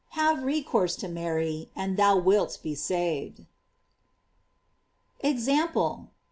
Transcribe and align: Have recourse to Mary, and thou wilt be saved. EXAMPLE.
Have 0.17 0.41
recourse 0.41 0.95
to 0.95 1.07
Mary, 1.07 1.69
and 1.75 1.95
thou 1.95 2.17
wilt 2.17 2.57
be 2.63 2.73
saved. 2.73 3.45
EXAMPLE. 5.19 6.09